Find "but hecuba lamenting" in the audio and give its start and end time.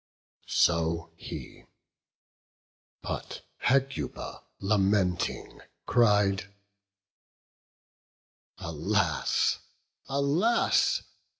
3.03-5.61